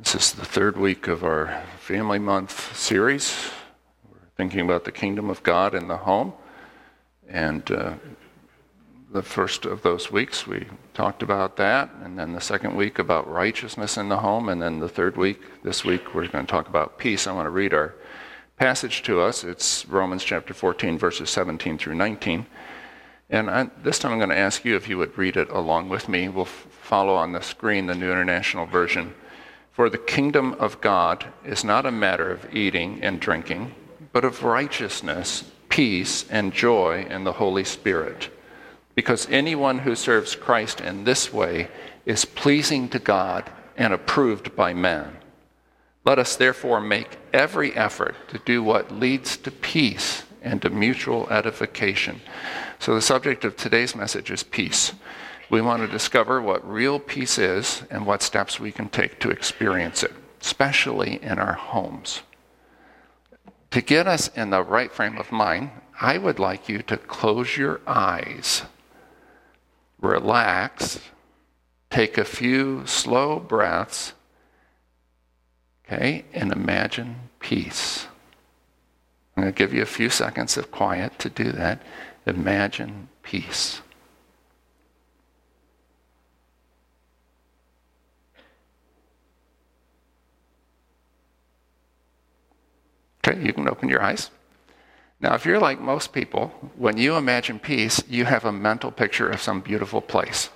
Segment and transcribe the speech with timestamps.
[0.00, 3.50] This is the third week of our Family Month series.
[4.08, 6.34] We're thinking about the kingdom of God in the home.
[7.28, 7.94] And uh,
[9.10, 11.90] the first of those weeks, we talked about that.
[12.04, 14.48] And then the second week, about righteousness in the home.
[14.48, 17.26] And then the third week, this week, we're going to talk about peace.
[17.26, 17.96] I want to read our
[18.56, 19.42] passage to us.
[19.42, 22.46] It's Romans chapter 14, verses 17 through 19.
[23.30, 25.88] And I, this time I'm going to ask you if you would read it along
[25.88, 26.28] with me.
[26.28, 29.12] We'll f- follow on the screen the New International Version.
[29.78, 33.76] For the kingdom of God is not a matter of eating and drinking,
[34.12, 38.28] but of righteousness, peace, and joy in the Holy Spirit.
[38.96, 41.68] Because anyone who serves Christ in this way
[42.04, 45.16] is pleasing to God and approved by men.
[46.04, 51.28] Let us therefore make every effort to do what leads to peace and to mutual
[51.30, 52.20] edification.
[52.80, 54.92] So, the subject of today's message is peace.
[55.50, 59.30] We want to discover what real peace is and what steps we can take to
[59.30, 62.20] experience it, especially in our homes.
[63.70, 67.56] To get us in the right frame of mind, I would like you to close
[67.56, 68.62] your eyes,
[70.00, 71.00] relax,
[71.90, 74.12] take a few slow breaths,
[75.84, 78.06] okay, and imagine peace.
[79.36, 81.82] I'm going to give you a few seconds of quiet to do that.
[82.26, 83.80] Imagine peace.
[93.28, 94.30] Okay, you can open your eyes.
[95.20, 99.28] Now, if you're like most people, when you imagine peace, you have a mental picture
[99.28, 100.48] of some beautiful place,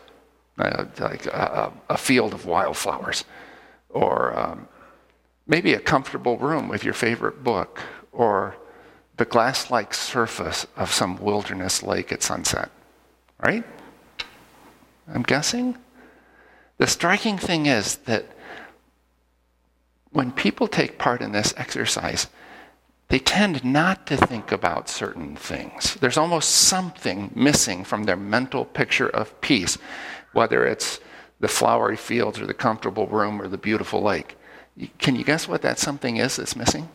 [0.58, 3.24] uh, like a, a, field of wildflowers,
[3.90, 4.68] or um,
[5.46, 7.80] maybe a comfortable room with your favorite book,
[8.12, 8.56] or
[9.16, 12.70] the glass like surface of some wilderness lake at sunset.
[13.42, 13.64] Right?
[15.12, 15.76] I'm guessing?
[16.78, 18.24] The striking thing is that
[20.10, 22.28] when people take part in this exercise,
[23.12, 25.96] they tend not to think about certain things.
[25.96, 29.76] There's almost something missing from their mental picture of peace,
[30.32, 30.98] whether it's
[31.38, 34.38] the flowery fields or the comfortable room or the beautiful lake.
[34.96, 36.88] Can you guess what that something is that's missing?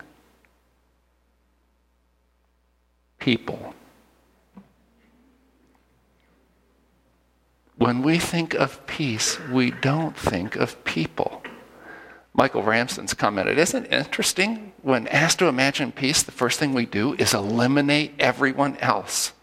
[3.19, 3.75] People.
[7.75, 11.43] When we think of peace, we don't think of people.
[12.37, 14.71] Michael Ramsden's commented, Isn't it interesting?
[14.83, 19.33] When asked to imagine peace, the first thing we do is eliminate everyone else.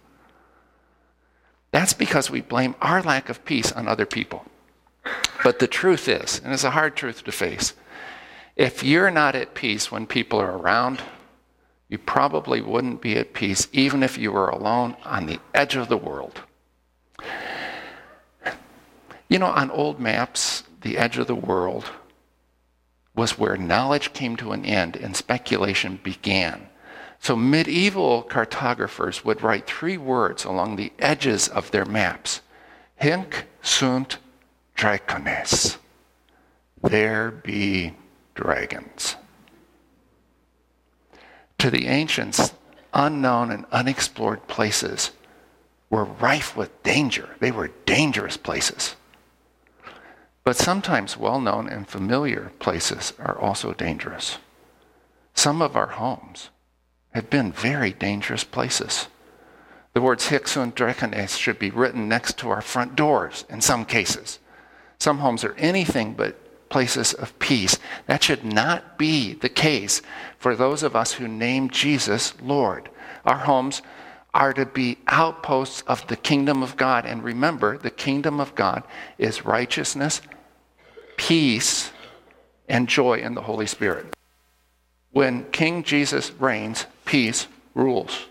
[1.73, 4.47] That's because we blame our lack of peace on other people.
[5.43, 7.75] But the truth is, and it's a hard truth to face,
[8.55, 11.03] if you're not at peace when people are around,
[11.89, 15.89] you probably wouldn't be at peace even if you were alone on the edge of
[15.89, 16.43] the world.
[19.29, 21.91] You know, on old maps, the edge of the world
[23.15, 26.69] was where knowledge came to an end and speculation began.
[27.21, 32.41] So medieval cartographers would write three words along the edges of their maps
[32.97, 34.19] Hic sunt
[34.77, 35.79] dracones.
[36.83, 37.95] There be
[38.35, 39.17] dragons.
[41.59, 42.53] To the ancients,
[42.93, 45.13] unknown and unexplored places
[45.89, 47.37] were rife with danger.
[47.41, 48.97] They were dangerous places.
[50.45, 54.39] But sometimes well known and familiar places are also dangerous.
[55.35, 56.51] Some of our homes
[57.15, 59.09] have been very dangerous places.
[59.95, 63.85] The words Hic sunt dracones should be written next to our front doors in some
[63.85, 64.39] cases.
[64.99, 67.79] Some homes are anything but places of peace.
[68.07, 70.03] That should not be the case
[70.39, 72.91] for those of us who name Jesus Lord.
[73.25, 73.81] Our homes
[74.35, 77.07] are to be outposts of the kingdom of God.
[77.07, 78.83] And remember, the kingdom of God
[79.17, 80.21] is righteousness,
[81.17, 81.93] peace,
[82.69, 84.15] and joy in the Holy Spirit.
[85.13, 88.27] When King Jesus reigns, peace rules.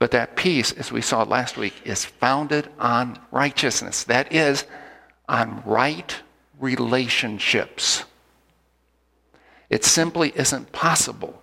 [0.00, 4.02] But that peace, as we saw last week, is founded on righteousness.
[4.04, 4.64] That is,
[5.28, 6.20] on right
[6.58, 8.04] relationships.
[9.70, 11.40] It simply isn't possible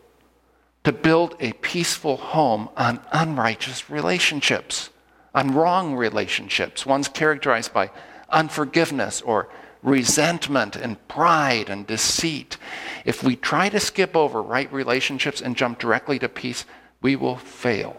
[0.84, 4.90] to build a peaceful home on unrighteous relationships,
[5.34, 7.92] on wrong relationships, ones characterized by
[8.30, 9.48] unforgiveness or
[9.84, 12.58] resentment and pride and deceit.
[13.06, 16.66] If we try to skip over right relationships and jump directly to peace,
[17.02, 17.98] we will fail.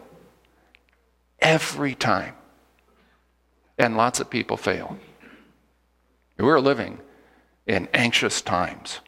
[1.40, 2.34] Every time.
[3.78, 4.98] And lots of people fail.
[6.38, 7.00] We're living
[7.66, 9.00] in anxious times.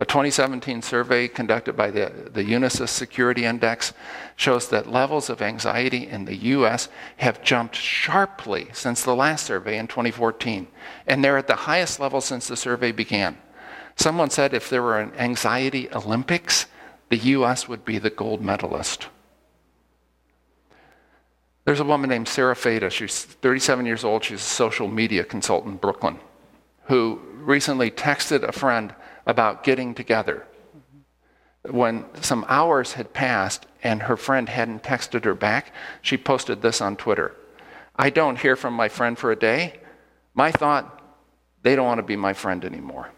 [0.00, 3.92] A 2017 survey conducted by the, the Unisys Security Index
[4.36, 9.76] shows that levels of anxiety in the US have jumped sharply since the last survey
[9.76, 10.68] in 2014,
[11.08, 13.38] and they're at the highest level since the survey began.
[13.96, 16.66] Someone said if there were an anxiety Olympics,
[17.08, 17.66] the U.S.
[17.66, 19.08] would be the gold medalist.
[21.64, 22.88] There's a woman named Sarah Fader.
[22.88, 24.22] She's 37 years old.
[24.22, 26.20] She's a social media consultant in Brooklyn
[26.88, 28.94] who recently texted a friend
[29.28, 30.46] about getting together.
[31.70, 35.72] When some hours had passed and her friend hadn't texted her back,
[36.02, 37.36] she posted this on Twitter
[38.00, 39.80] I don't hear from my friend for a day.
[40.32, 41.02] My thought,
[41.62, 43.10] they don't want to be my friend anymore.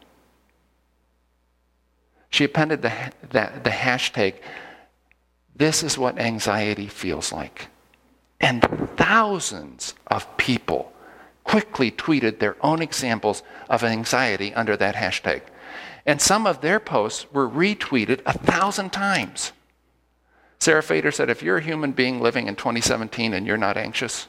[2.30, 2.92] She appended the,
[3.28, 4.36] the, the hashtag,
[5.54, 7.68] This is what anxiety feels like.
[8.40, 8.62] And
[8.96, 10.92] thousands of people
[11.44, 15.42] quickly tweeted their own examples of anxiety under that hashtag.
[16.06, 19.52] And some of their posts were retweeted a thousand times.
[20.58, 24.28] Sarah Fader said, if you're a human being living in 2017 and you're not anxious,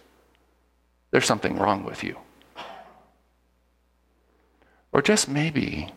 [1.12, 2.18] there's something wrong with you.
[4.94, 5.94] Or just maybe,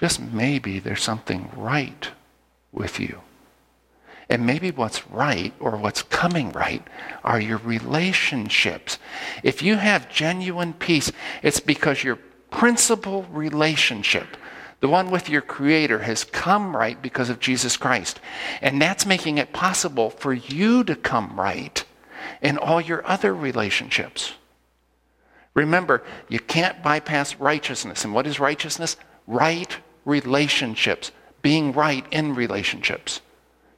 [0.00, 2.08] just maybe there's something right
[2.72, 3.20] with you.
[4.30, 6.86] And maybe what's right or what's coming right
[7.24, 8.98] are your relationships.
[9.42, 11.10] If you have genuine peace,
[11.42, 12.18] it's because your
[12.50, 14.36] principal relationship,
[14.80, 18.20] the one with your Creator, has come right because of Jesus Christ.
[18.62, 21.84] And that's making it possible for you to come right
[22.40, 24.32] in all your other relationships.
[25.54, 28.04] Remember, you can't bypass righteousness.
[28.04, 28.96] And what is righteousness?
[29.26, 31.12] Right relationships,
[31.42, 33.20] being right in relationships.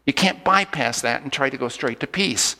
[0.07, 2.57] You can't bypass that and try to go straight to peace.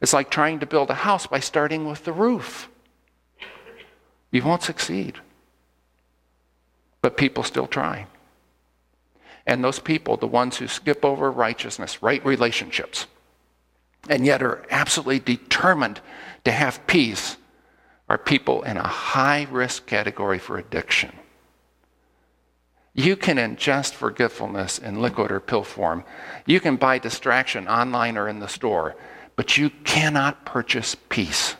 [0.00, 2.68] It's like trying to build a house by starting with the roof.
[4.30, 5.18] You won't succeed.
[7.06, 8.08] But people still try.
[9.46, 13.06] And those people, the ones who skip over righteousness, right relationships,
[14.08, 16.00] and yet are absolutely determined
[16.42, 17.36] to have peace,
[18.08, 21.12] are people in a high risk category for addiction.
[22.92, 26.02] You can ingest forgetfulness in liquid or pill form.
[26.44, 28.96] You can buy distraction online or in the store,
[29.36, 31.54] but you cannot purchase peace.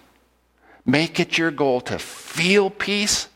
[0.85, 3.29] Make it your goal to feel peace,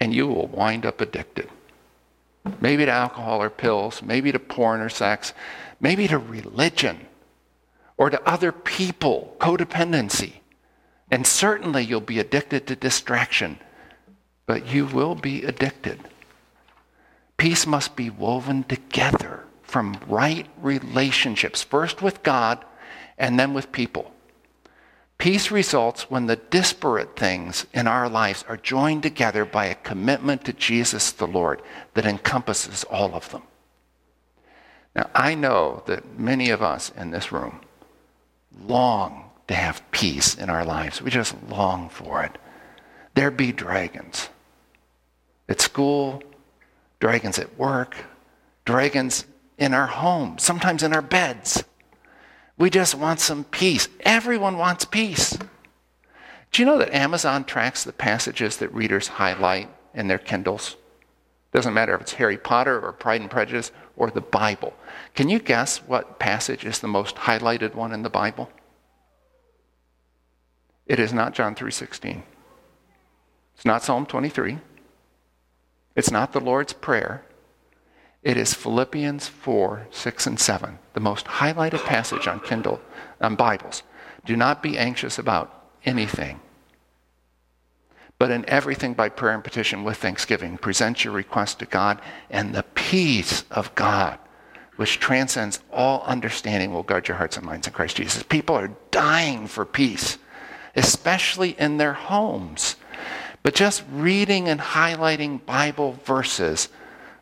[0.00, 1.48] and you will wind up addicted.
[2.60, 5.34] Maybe to alcohol or pills, maybe to porn or sex,
[5.78, 7.06] maybe to religion
[7.98, 10.32] or to other people, codependency.
[11.10, 13.58] And certainly you'll be addicted to distraction,
[14.46, 16.00] but you will be addicted.
[17.36, 22.64] Peace must be woven together from right relationships, first with God
[23.18, 24.12] and then with people.
[25.20, 30.46] Peace results when the disparate things in our lives are joined together by a commitment
[30.46, 31.60] to Jesus the Lord
[31.92, 33.42] that encompasses all of them.
[34.96, 37.60] Now, I know that many of us in this room
[38.66, 41.02] long to have peace in our lives.
[41.02, 42.38] We just long for it.
[43.14, 44.30] There be dragons
[45.50, 46.22] at school,
[46.98, 47.94] dragons at work,
[48.64, 49.26] dragons
[49.58, 51.62] in our homes, sometimes in our beds.
[52.60, 53.88] We just want some peace.
[54.00, 55.38] Everyone wants peace.
[56.52, 60.76] Do you know that Amazon tracks the passages that readers highlight in their Kindles?
[61.52, 64.74] Doesn't matter if it's Harry Potter or Pride and Prejudice or the Bible.
[65.14, 68.50] Can you guess what passage is the most highlighted one in the Bible?
[70.84, 72.24] It is not John 3:16.
[73.54, 74.58] It's not Psalm 23.
[75.96, 77.24] It's not the Lord's Prayer.
[78.22, 82.80] It is Philippians 4, 6, and 7, the most highlighted passage on Kindle,
[83.18, 83.82] on Bibles.
[84.26, 86.40] Do not be anxious about anything,
[88.18, 92.54] but in everything by prayer and petition with thanksgiving, present your request to God, and
[92.54, 94.18] the peace of God,
[94.76, 98.22] which transcends all understanding, will guard your hearts and minds in Christ Jesus.
[98.22, 100.18] People are dying for peace,
[100.76, 102.76] especially in their homes.
[103.42, 106.68] But just reading and highlighting Bible verses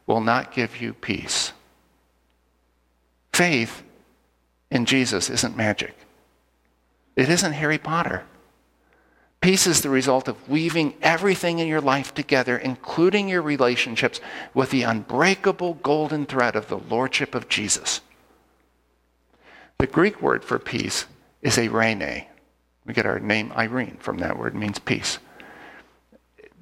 [0.08, 1.52] will not give you peace.
[3.32, 3.84] Faith
[4.70, 5.94] in Jesus isn't magic,
[7.14, 8.24] it isn't Harry Potter.
[9.40, 14.20] Peace is the result of weaving everything in your life together, including your relationships,
[14.52, 18.00] with the unbreakable golden thread of the Lordship of Jesus.
[19.78, 21.06] The Greek word for peace
[21.40, 22.26] is eirene.
[22.84, 25.20] We get our name Irene from that word, it means peace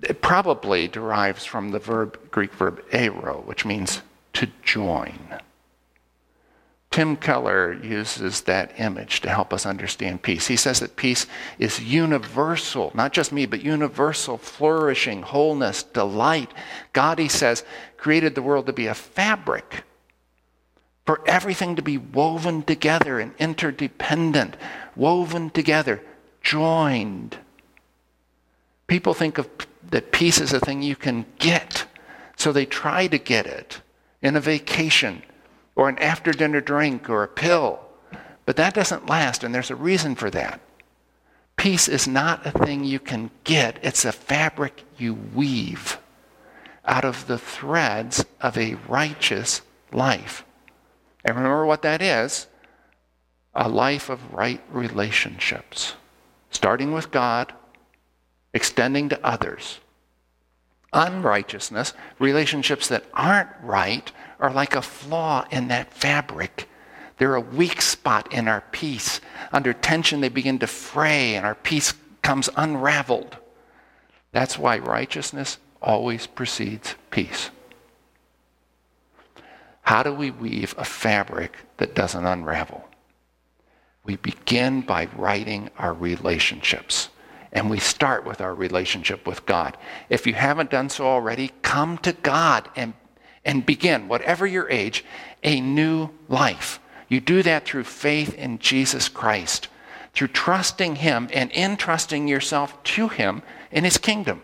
[0.02, 4.02] it probably derives from the verb, Greek verb eiro, which means
[4.34, 5.18] to join.
[6.90, 10.46] Tim Keller uses that image to help us understand peace.
[10.46, 11.26] He says that peace
[11.58, 16.50] is universal, not just me, but universal, flourishing, wholeness, delight.
[16.92, 17.64] God, he says,
[17.98, 19.84] created the world to be a fabric
[21.04, 24.56] for everything to be woven together and interdependent,
[24.96, 26.02] woven together,
[26.40, 27.36] joined.
[28.86, 29.48] People think of
[29.90, 31.86] that peace is a thing you can get.
[32.36, 33.80] So they try to get it
[34.22, 35.22] in a vacation
[35.74, 37.80] or an after dinner drink or a pill.
[38.44, 40.60] But that doesn't last, and there's a reason for that.
[41.56, 45.98] Peace is not a thing you can get, it's a fabric you weave
[46.84, 49.62] out of the threads of a righteous
[49.92, 50.44] life.
[51.24, 52.46] And remember what that is
[53.58, 55.94] a life of right relationships,
[56.50, 57.54] starting with God,
[58.56, 59.78] extending to others.
[60.92, 64.10] Unrighteousness, relationships that aren't right,
[64.40, 66.68] are like a flaw in that fabric.
[67.18, 69.20] They're a weak spot in our peace.
[69.52, 73.36] Under tension, they begin to fray, and our peace comes unraveled.
[74.32, 77.50] That's why righteousness always precedes peace.
[79.82, 82.88] How do we weave a fabric that doesn't unravel?
[84.04, 87.08] We begin by righting our relationships.
[87.56, 89.78] And we start with our relationship with God.
[90.10, 92.92] If you haven't done so already, come to God and,
[93.46, 95.06] and begin, whatever your age,
[95.42, 96.78] a new life.
[97.08, 99.68] You do that through faith in Jesus Christ,
[100.12, 103.40] through trusting Him and entrusting yourself to Him
[103.72, 104.42] in His kingdom.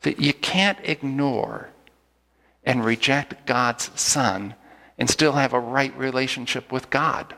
[0.00, 1.68] That you can't ignore
[2.64, 4.54] and reject God's Son
[4.96, 7.34] and still have a right relationship with God.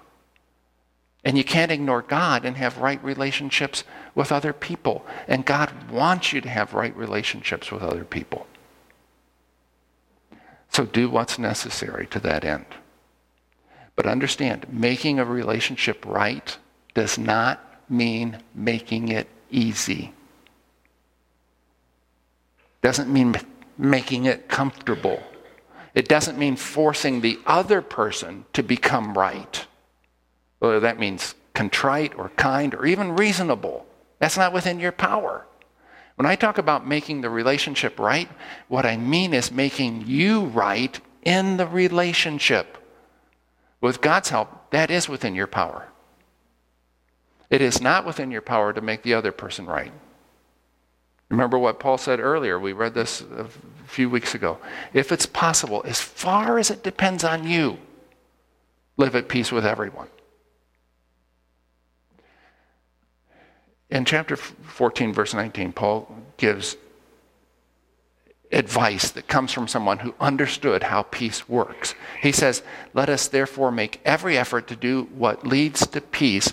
[1.25, 3.85] And you can't ignore God and have right relationships
[4.15, 5.05] with other people.
[5.29, 8.47] And God wants you to have right relationships with other people.
[10.71, 12.67] So do what's necessary to that end.
[13.97, 16.57] But understand, making a relationship right
[16.95, 17.61] does not
[17.91, 20.15] mean making it easy.
[22.83, 23.35] Doesn't mean
[23.77, 25.23] making it comfortable.
[25.95, 29.67] It doesn't mean forcing the other person to become right.
[30.61, 33.87] Whether that means contrite or kind or even reasonable.
[34.19, 35.47] That's not within your power.
[36.17, 38.29] When I talk about making the relationship right,
[38.69, 42.76] what I mean is making you right in the relationship.
[43.81, 45.88] With God's help, that is within your power.
[47.49, 49.93] It is not within your power to make the other person right.
[51.31, 52.59] Remember what Paul said earlier.
[52.59, 53.47] We read this a
[53.87, 54.59] few weeks ago.
[54.93, 57.79] If it's possible, as far as it depends on you,
[58.97, 60.09] live at peace with everyone.
[63.90, 66.76] In chapter 14, verse 19, Paul gives
[68.52, 71.94] advice that comes from someone who understood how peace works.
[72.20, 72.62] He says,
[72.94, 76.52] Let us therefore make every effort to do what leads to peace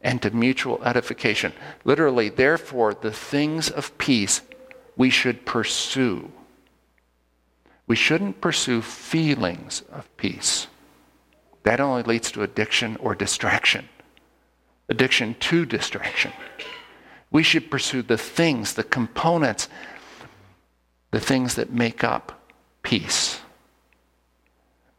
[0.00, 1.52] and to mutual edification.
[1.84, 4.42] Literally, therefore, the things of peace
[4.96, 6.30] we should pursue.
[7.86, 10.66] We shouldn't pursue feelings of peace.
[11.64, 13.88] That only leads to addiction or distraction.
[14.88, 16.32] Addiction to distraction.
[17.30, 19.68] We should pursue the things, the components,
[21.10, 23.40] the things that make up peace.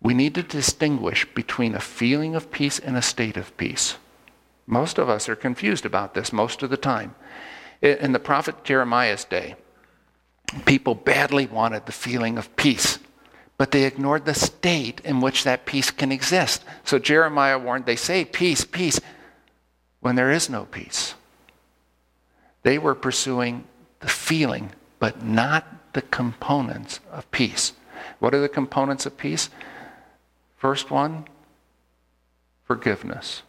[0.01, 3.97] We need to distinguish between a feeling of peace and a state of peace.
[4.67, 7.15] Most of us are confused about this most of the time.
[7.81, 9.55] In the prophet Jeremiah's day,
[10.65, 12.99] people badly wanted the feeling of peace,
[13.57, 16.63] but they ignored the state in which that peace can exist.
[16.83, 18.99] So Jeremiah warned, they say peace, peace,
[20.05, 21.15] when there is no peace.
[22.61, 23.63] They were pursuing
[24.01, 24.69] the feeling,
[24.99, 27.73] but not the components of peace.
[28.19, 29.49] What are the components of peace?
[30.57, 31.25] First one,
[32.65, 33.41] forgiveness.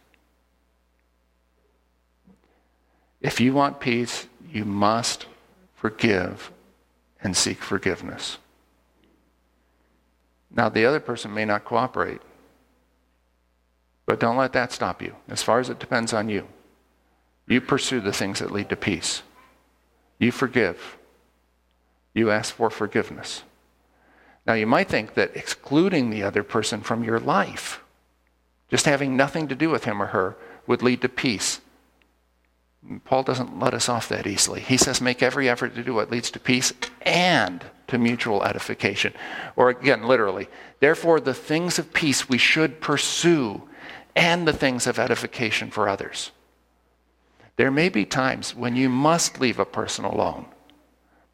[3.21, 5.27] If you want peace, you must
[5.75, 6.51] forgive
[7.21, 8.39] and seek forgiveness.
[10.49, 12.21] Now, the other person may not cooperate,
[14.07, 16.47] but don't let that stop you, as far as it depends on you.
[17.45, 19.21] You pursue the things that lead to peace.
[20.17, 20.97] You forgive.
[22.13, 23.43] You ask for forgiveness.
[24.47, 27.83] Now, you might think that excluding the other person from your life,
[28.69, 31.59] just having nothing to do with him or her, would lead to peace.
[33.03, 34.61] Paul doesn't let us off that easily.
[34.61, 39.13] He says, make every effort to do what leads to peace and to mutual edification.
[39.57, 40.47] Or again, literally,
[40.79, 43.63] therefore, the things of peace we should pursue
[44.17, 46.31] and the things of edification for others.
[47.55, 50.47] There may be times when you must leave a person alone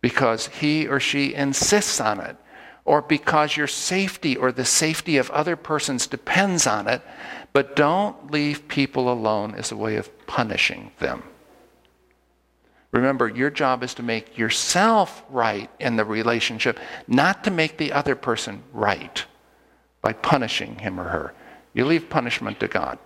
[0.01, 2.35] because he or she insists on it,
[2.83, 7.01] or because your safety or the safety of other persons depends on it,
[7.53, 11.23] but don't leave people alone as a way of punishing them.
[12.91, 17.93] Remember, your job is to make yourself right in the relationship, not to make the
[17.93, 19.23] other person right
[20.01, 21.33] by punishing him or her.
[21.73, 22.99] You leave punishment to God.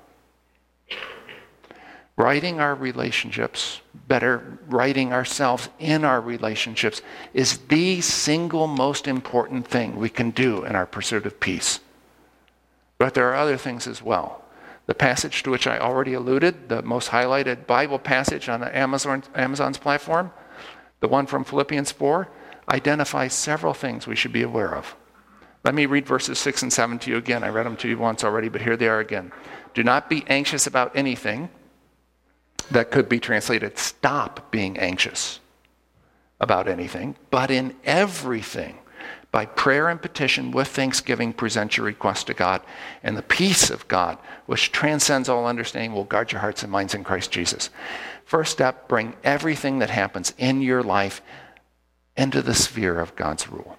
[2.18, 7.02] Righting our relationships, better righting ourselves in our relationships,
[7.34, 11.80] is the single most important thing we can do in our pursuit of peace.
[12.98, 14.44] But there are other things as well.
[14.88, 19.78] The passage to which I already alluded, the most highlighted Bible passage on Amazon, Amazon's
[19.78, 20.32] platform,
[21.02, 22.28] the one from Philippians 4,
[22.70, 24.96] identifies several things we should be aware of.
[25.68, 27.44] Let me read verses 6 and 7 to you again.
[27.44, 29.34] I read them to you once already, but here they are again.
[29.74, 31.50] Do not be anxious about anything.
[32.72, 35.42] That could be translated stop being anxious
[36.40, 38.78] about anything, but in everything
[39.34, 42.62] by prayer and petition with thanksgiving, present your request to God.
[43.04, 46.94] And the peace of God, which transcends all understanding, will guard your hearts and minds
[46.94, 47.72] in Christ Jesus.
[48.24, 51.22] First step bring everything that happens in your life
[52.16, 53.78] into the sphere of God's rule.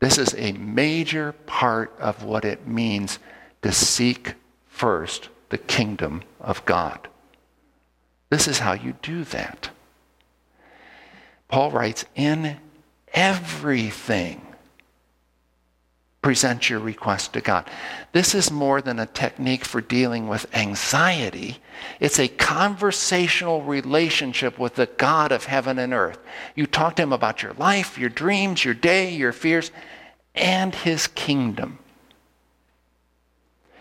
[0.00, 3.18] This is a major part of what it means
[3.62, 4.34] to seek
[4.66, 7.08] first the kingdom of God.
[8.30, 9.70] This is how you do that.
[11.48, 12.58] Paul writes, in
[13.12, 14.40] everything.
[16.22, 17.68] Present your request to God.
[18.12, 21.58] This is more than a technique for dealing with anxiety.
[21.98, 26.18] It's a conversational relationship with the God of heaven and earth.
[26.54, 29.70] You talk to him about your life, your dreams, your day, your fears,
[30.34, 31.78] and his kingdom.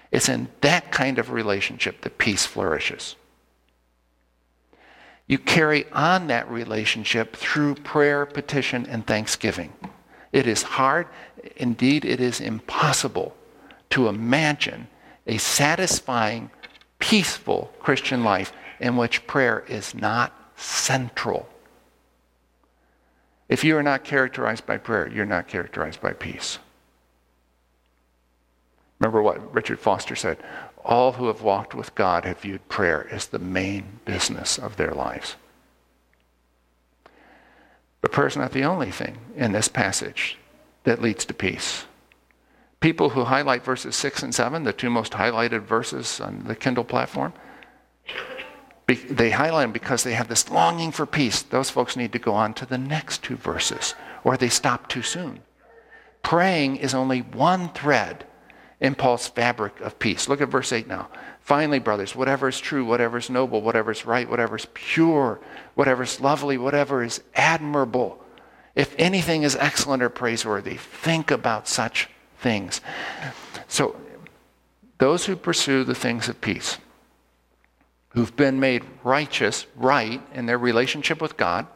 [0.10, 3.18] It's in that kind of relationship that peace flourishes.
[5.28, 9.74] You carry on that relationship through prayer, petition, and thanksgiving.
[10.32, 11.08] It is hard,
[11.56, 13.36] indeed, it is impossible
[13.92, 14.88] to imagine
[15.28, 16.50] a satisfying,
[17.00, 21.48] peaceful Christian life in which prayer is not central.
[23.48, 26.60] If you are not characterized by prayer, you're not characterized by peace.
[29.00, 30.38] Remember what Richard Foster said
[30.84, 34.92] all who have walked with God have viewed prayer as the main business of their
[34.92, 35.36] lives.
[38.02, 40.38] But prayer is not the only thing in this passage
[40.90, 41.86] that leads to peace.
[42.80, 46.84] People who highlight verses 6 and 7, the two most highlighted verses on the Kindle
[46.84, 47.32] platform,
[48.88, 51.44] they highlight them because they have this longing for peace.
[51.44, 55.04] Those folks need to go on to the next two verses, or they stop too
[55.04, 55.42] soon.
[56.24, 58.26] Praying is only one thread
[58.80, 60.28] in Paul's fabric of peace.
[60.28, 61.10] Look at verse 8 now.
[61.40, 65.40] Finally, brothers, whatever is true, whatever is noble, whatever is right, whatever is pure,
[65.76, 68.24] whatever is lovely, whatever is admirable,
[68.80, 72.80] if anything is excellent or praiseworthy, think about such things.
[73.68, 73.98] So,
[75.00, 76.78] those who pursue the things of peace,
[78.12, 81.68] who've been made righteous, right, in their relationship with God,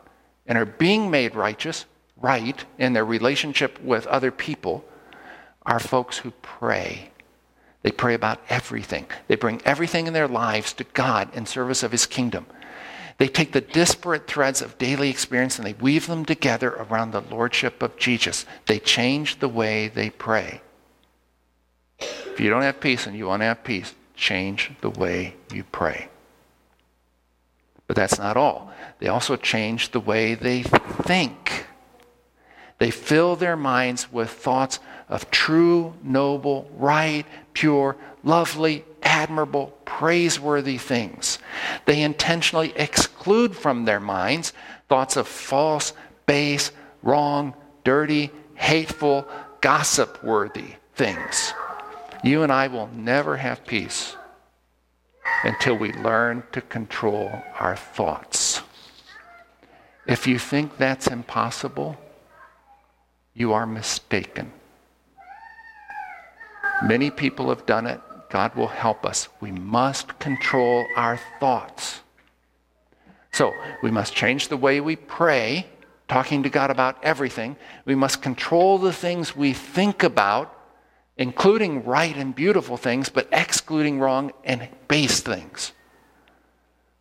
[0.47, 1.83] and are being made righteous,
[2.15, 4.85] right, in their relationship with other people,
[5.65, 7.11] are folks who pray.
[7.81, 9.07] They pray about everything.
[9.27, 12.45] They bring everything in their lives to God in service of His kingdom.
[13.17, 17.21] They take the disparate threads of daily experience and they weave them together around the
[17.21, 18.45] Lordship of Jesus.
[18.65, 20.61] They change the way they pray.
[21.99, 25.63] If you don't have peace and you want to have peace, change the way you
[25.63, 26.09] pray.
[27.87, 28.71] But that's not all.
[28.99, 31.67] They also change the way they think.
[32.79, 41.39] They fill their minds with thoughts of true, noble, right, pure, lovely, admirable, praiseworthy things.
[41.85, 44.53] They intentionally exclude from their minds
[44.89, 45.93] thoughts of false,
[46.25, 49.27] base, wrong, dirty, hateful,
[49.61, 51.53] gossip worthy things.
[52.23, 54.15] You and I will never have peace
[55.43, 58.61] until we learn to control our thoughts.
[60.05, 61.97] If you think that's impossible,
[63.33, 64.51] you are mistaken.
[66.83, 68.01] Many people have done it.
[68.33, 69.29] God will help us.
[69.41, 72.01] We must control our thoughts.
[73.31, 75.67] So we must change the way we pray,
[76.07, 77.57] talking to God about everything.
[77.85, 80.51] We must control the things we think about,
[81.15, 85.71] including right and beautiful things, but excluding wrong and base things.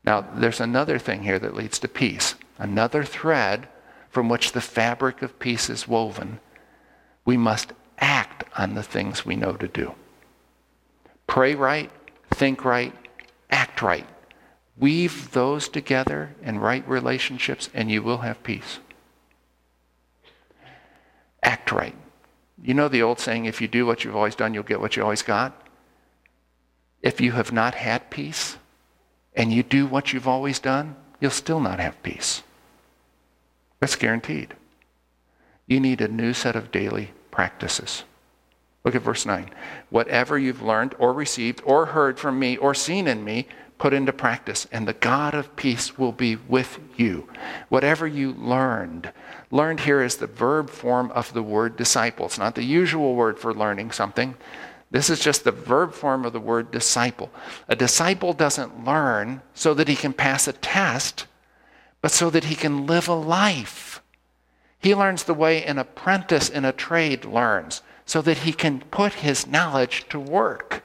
[0.04, 3.68] Now, there's another thing here that leads to peace, another thread
[4.10, 6.40] from which the fabric of peace is woven.
[7.24, 9.94] We must act on the things we know to do.
[11.32, 11.90] Pray right,
[12.28, 12.94] think right,
[13.48, 14.06] act right.
[14.76, 18.80] Weave those together in right relationships, and you will have peace.
[21.42, 21.94] Act right.
[22.62, 24.94] You know the old saying if you do what you've always done, you'll get what
[24.94, 25.66] you always got?
[27.00, 28.58] If you have not had peace
[29.34, 32.42] and you do what you've always done, you'll still not have peace.
[33.80, 34.52] That's guaranteed.
[35.66, 38.04] You need a new set of daily practices.
[38.84, 39.50] Look at verse 9.
[39.90, 43.46] Whatever you've learned or received or heard from me or seen in me,
[43.78, 47.28] put into practice, and the God of peace will be with you.
[47.68, 49.12] Whatever you learned,
[49.50, 52.26] learned here is the verb form of the word disciple.
[52.26, 54.36] It's not the usual word for learning something.
[54.92, 57.32] This is just the verb form of the word disciple.
[57.66, 61.26] A disciple doesn't learn so that he can pass a test,
[62.00, 64.00] but so that he can live a life.
[64.78, 67.82] He learns the way an apprentice in a trade learns,
[68.12, 70.82] so that he can put his knowledge to work.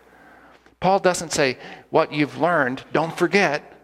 [0.80, 1.58] Paul doesn't say,
[1.90, 3.84] What you've learned, don't forget.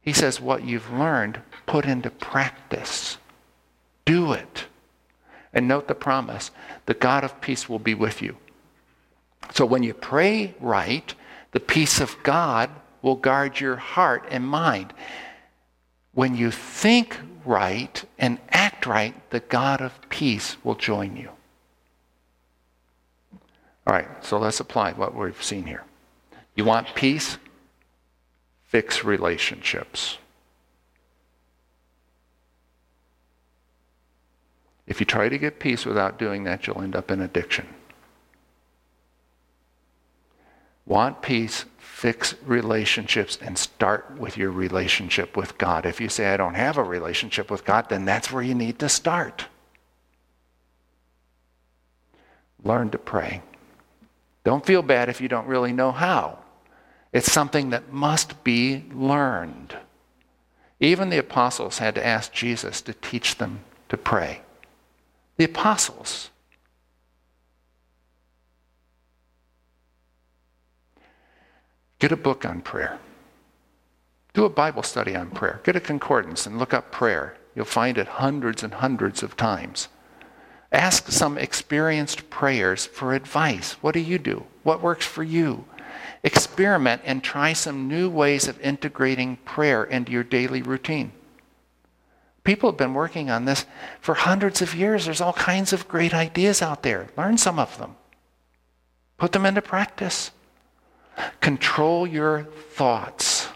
[0.00, 3.18] He says, What you've learned, put into practice.
[4.06, 4.64] Do it.
[5.52, 6.50] And note the promise
[6.86, 8.38] the God of peace will be with you.
[9.52, 11.14] So when you pray right,
[11.52, 12.70] the peace of God
[13.02, 14.94] will guard your heart and mind.
[16.14, 21.32] When you think right and act right, the God of peace will join you.
[23.88, 25.82] All right, so let's apply what we've seen here.
[26.54, 27.38] You want peace?
[28.64, 30.18] Fix relationships.
[34.86, 37.66] If you try to get peace without doing that, you'll end up in addiction.
[40.84, 45.86] Want peace, fix relationships, and start with your relationship with God.
[45.86, 48.78] If you say, I don't have a relationship with God, then that's where you need
[48.80, 49.46] to start.
[52.62, 53.40] Learn to pray.
[54.48, 56.38] Don't feel bad if you don't really know how.
[57.12, 59.76] It's something that must be learned.
[60.80, 64.40] Even the apostles had to ask Jesus to teach them to pray.
[65.36, 66.30] The apostles.
[71.98, 72.98] Get a book on prayer.
[74.32, 75.60] Do a Bible study on prayer.
[75.62, 77.36] Get a concordance and look up prayer.
[77.54, 79.88] You'll find it hundreds and hundreds of times.
[80.70, 83.72] Ask some experienced prayers for advice.
[83.80, 84.44] What do you do?
[84.62, 85.64] What works for you?
[86.22, 91.12] Experiment and try some new ways of integrating prayer into your daily routine.
[92.44, 93.66] People have been working on this
[94.00, 95.04] for hundreds of years.
[95.04, 97.08] There's all kinds of great ideas out there.
[97.16, 97.96] Learn some of them,
[99.16, 100.30] put them into practice.
[101.40, 103.48] Control your thoughts.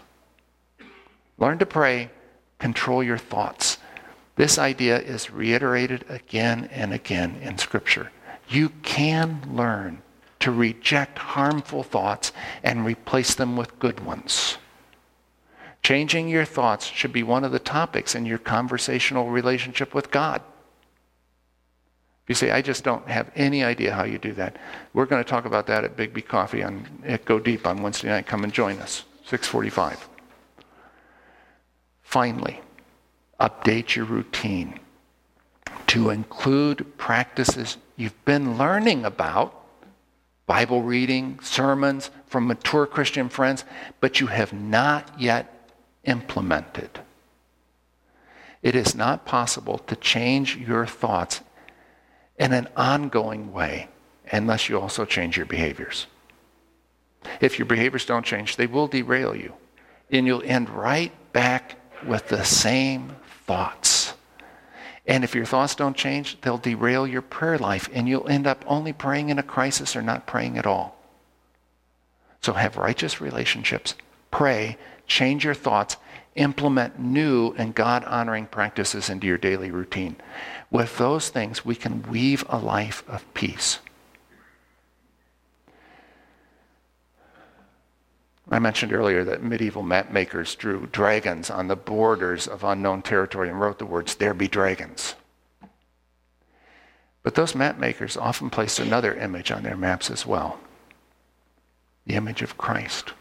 [1.37, 2.09] Learn to pray,
[2.59, 3.77] control your thoughts.
[4.35, 8.11] This idea is reiterated again and again in Scripture.
[8.49, 10.01] You can learn
[10.39, 12.31] to reject harmful thoughts
[12.63, 14.57] and replace them with good ones.
[15.83, 20.41] Changing your thoughts should be one of the topics in your conversational relationship with God.
[22.23, 24.57] If you say, I just don't have any idea how you do that,
[24.93, 27.81] we're going to talk about that at Big B Coffee on at Go Deep on
[27.81, 28.25] Wednesday night.
[28.25, 30.07] Come and join us, 645.
[32.01, 32.61] Finally,
[33.43, 34.79] update your routine
[35.87, 39.53] to include practices you've been learning about,
[40.47, 43.65] Bible reading, sermons from mature Christian friends,
[43.99, 45.71] but you have not yet
[46.05, 47.01] implemented.
[48.61, 51.41] It is not possible to change your thoughts
[52.39, 53.89] in an ongoing way
[54.31, 56.07] unless you also change your behaviors.
[57.41, 59.53] If your behaviors don't change, they will derail you.
[60.09, 61.75] And you'll end right back
[62.05, 64.13] with the same thoughts.
[65.05, 68.63] And if your thoughts don't change, they'll derail your prayer life, and you'll end up
[68.67, 70.97] only praying in a crisis or not praying at all.
[72.41, 73.95] So have righteous relationships,
[74.31, 74.77] pray,
[75.07, 75.97] change your thoughts,
[76.35, 80.15] implement new and God honoring practices into your daily routine.
[80.71, 83.79] With those things, we can weave a life of peace.
[88.53, 93.49] I mentioned earlier that medieval map makers drew dragons on the borders of unknown territory
[93.49, 95.15] and wrote the words, There be dragons.
[97.23, 100.59] But those map makers often placed another image on their maps as well
[102.05, 103.13] the image of Christ.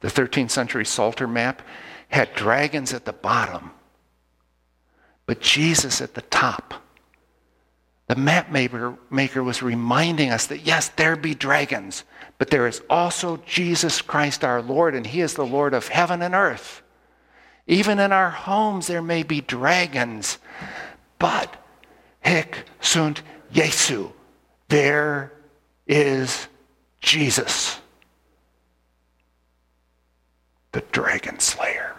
[0.00, 1.62] The 13th century Psalter map
[2.08, 3.70] had dragons at the bottom
[5.26, 6.83] but Jesus at the top.
[8.06, 12.04] The map maker, was reminding us that yes, there be dragons,
[12.36, 16.20] but there is also Jesus Christ our Lord, and He is the Lord of heaven
[16.20, 16.82] and earth.
[17.66, 20.36] Even in our homes, there may be dragons,
[21.18, 21.56] but
[22.20, 24.10] hic sunt Jesu.
[24.68, 25.32] There
[25.86, 26.46] is
[27.00, 27.80] Jesus,
[30.72, 31.93] the dragon slayer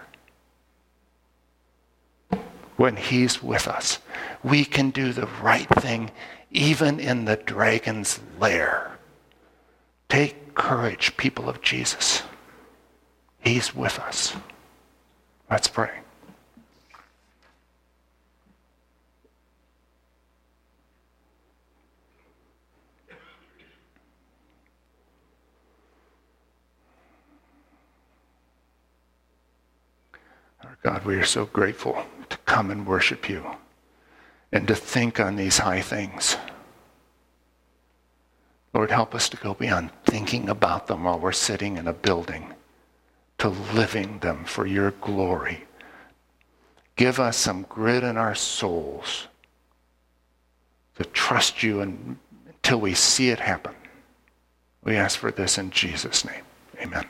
[2.76, 3.98] when He's with us.
[4.42, 6.10] We can do the right thing
[6.50, 8.98] even in the dragon's lair.
[10.08, 12.22] Take courage, people of Jesus.
[13.40, 14.34] He's with us.
[15.50, 15.90] Let's pray.
[30.64, 33.44] Our God, we are so grateful to come and worship you
[34.52, 36.36] and to think on these high things.
[38.72, 42.52] Lord, help us to go beyond thinking about them while we're sitting in a building
[43.38, 45.64] to living them for your glory.
[46.96, 49.28] Give us some grit in our souls
[50.96, 53.74] to trust you and, until we see it happen.
[54.82, 56.44] We ask for this in Jesus' name.
[56.80, 57.06] Amen.